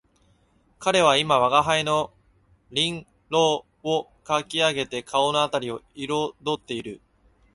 [0.79, 2.11] 彼は今吾輩の
[2.71, 6.99] 輪廓をかき上げて顔のあたりを色彩っている